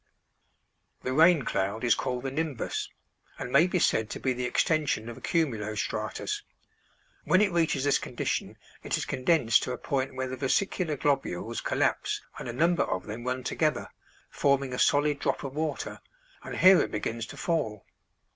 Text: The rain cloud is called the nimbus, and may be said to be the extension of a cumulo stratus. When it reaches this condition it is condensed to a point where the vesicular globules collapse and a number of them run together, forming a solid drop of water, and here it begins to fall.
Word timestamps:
The 1.03 1.13
rain 1.13 1.43
cloud 1.43 1.83
is 1.83 1.93
called 1.93 2.23
the 2.23 2.31
nimbus, 2.31 2.89
and 3.37 3.51
may 3.51 3.67
be 3.67 3.77
said 3.77 4.09
to 4.09 4.19
be 4.19 4.33
the 4.33 4.45
extension 4.45 5.07
of 5.07 5.15
a 5.17 5.21
cumulo 5.21 5.75
stratus. 5.75 6.41
When 7.23 7.39
it 7.39 7.51
reaches 7.51 7.83
this 7.83 7.99
condition 7.99 8.57
it 8.81 8.97
is 8.97 9.05
condensed 9.05 9.61
to 9.61 9.73
a 9.73 9.77
point 9.77 10.15
where 10.15 10.25
the 10.27 10.37
vesicular 10.37 10.97
globules 10.97 11.61
collapse 11.61 12.19
and 12.39 12.49
a 12.49 12.51
number 12.51 12.81
of 12.85 13.05
them 13.05 13.25
run 13.27 13.43
together, 13.43 13.89
forming 14.31 14.73
a 14.73 14.79
solid 14.79 15.19
drop 15.19 15.43
of 15.43 15.53
water, 15.55 15.99
and 16.41 16.57
here 16.57 16.81
it 16.81 16.89
begins 16.89 17.27
to 17.27 17.37
fall. 17.37 17.85